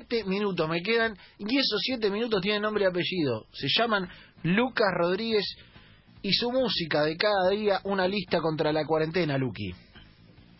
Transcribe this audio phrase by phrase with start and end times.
[0.00, 3.46] siete minutos me quedan y esos siete minutos tienen nombre y apellido.
[3.52, 4.08] Se llaman
[4.42, 5.44] Lucas Rodríguez
[6.22, 9.72] y su música de cada día, una lista contra la cuarentena, Luqui.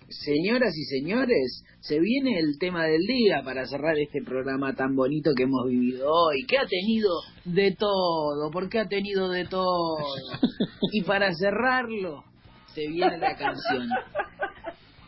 [0.08, 5.30] Señoras y señores, se viene el tema del día para cerrar este programa tan bonito
[5.36, 7.10] que hemos vivido hoy, que ha tenido
[7.44, 9.96] de todo, porque ha tenido de todo.
[10.92, 12.24] Y para cerrarlo,
[12.74, 13.88] se viene la canción.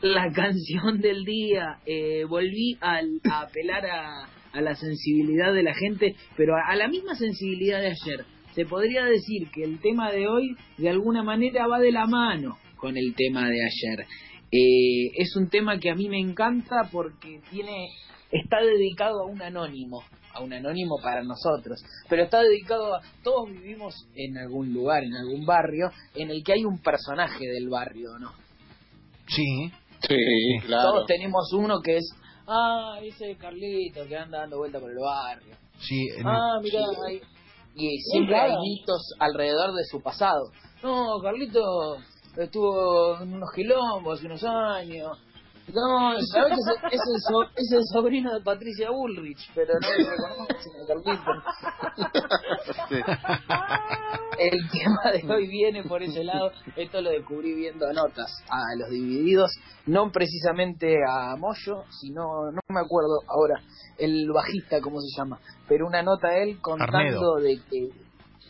[0.03, 1.79] La canción del día.
[1.87, 6.89] Eh, volví al, a apelar a, a la sensibilidad de la gente, pero a, la
[6.89, 8.27] misma sensibilidad de ayer.
[8.53, 12.59] Se podría decir que el tema de hoy, de alguna manera, va de la mano
[12.77, 14.07] con el tema de ayer.
[14.51, 17.89] Eh, es un tema que a mí me encanta porque tiene
[18.33, 23.51] está dedicado a un anónimo, a un anónimo para nosotros, pero está dedicado a todos
[23.51, 28.19] vivimos en algún lugar, en algún barrio en el que hay un personaje del barrio,
[28.19, 28.33] ¿no?
[29.29, 29.71] Sí.
[30.09, 30.91] Sí, claro.
[30.93, 32.15] Todos tenemos uno que es,
[32.47, 35.55] ah, ese Carlito que anda dando vuelta por el barrio.
[35.79, 37.21] Sí, en- Ah, mira, ahí.
[37.75, 40.51] y siempre hay mitos alrededor de su pasado.
[40.83, 41.97] No, Carlito
[42.37, 45.19] estuvo en unos quilombos hace unos años.
[45.75, 46.53] No, sabes
[46.91, 50.87] que es, el so- es el sobrino de Patricia Bullrich, pero no lo reconocen a
[50.87, 51.33] Carlito.
[52.89, 53.01] Sí.
[54.39, 56.51] El tema de hoy viene por ese lado.
[56.77, 59.51] Esto lo descubrí viendo notas a los divididos,
[59.87, 63.61] no precisamente a Moyo, sino, no me acuerdo ahora,
[63.99, 65.39] el bajista, ¿cómo se llama?
[65.69, 67.35] Pero una nota de él contando Arnedo.
[67.37, 67.89] de que.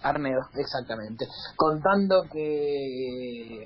[0.02, 1.26] Arnedo, exactamente.
[1.56, 3.64] Contando que.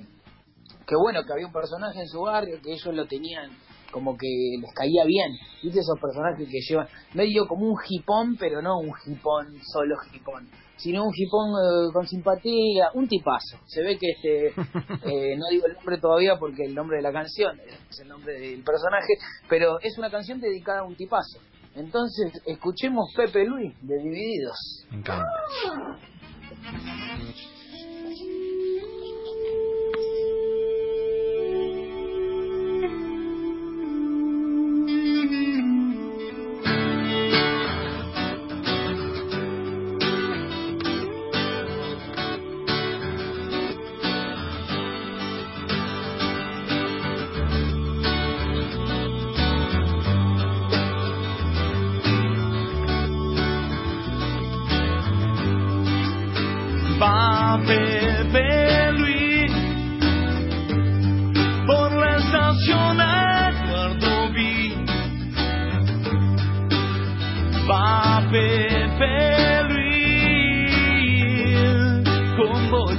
[0.87, 3.51] Que bueno, que había un personaje en su barrio que ellos lo tenían
[3.91, 4.27] como que
[4.59, 5.31] les caía bien.
[5.63, 10.47] ¿Viste esos personajes que llevan medio como un hipón, pero no un hipón, solo hipón,
[10.77, 13.57] sino un hipón eh, con simpatía, un tipazo.
[13.65, 14.47] Se ve que este,
[15.05, 18.39] eh, no digo el nombre todavía porque el nombre de la canción es el nombre
[18.39, 19.13] del personaje,
[19.49, 21.39] pero es una canción dedicada a un tipazo.
[21.75, 24.85] Entonces, escuchemos Pepe Luis de Divididos.
[24.89, 25.27] Me encanta.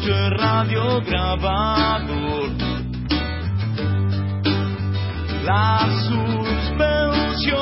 [0.08, 2.50] Y radio grabador.
[5.44, 7.60] La suspensión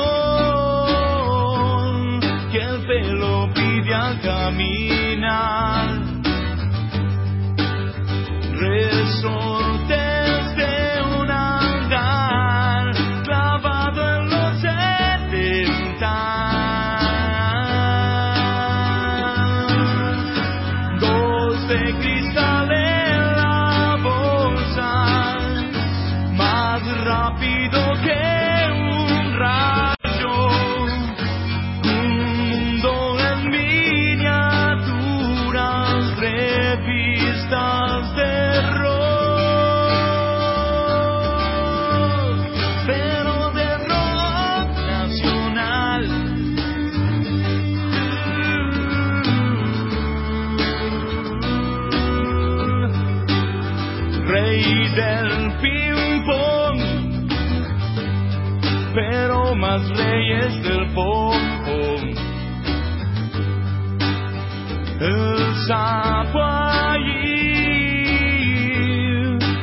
[2.51, 5.66] que el pelo pide al caminar
[59.57, 61.33] más reyes del pom
[64.99, 67.37] El sapo allí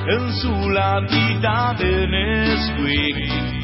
[0.07, 3.64] en su latita de Nesquik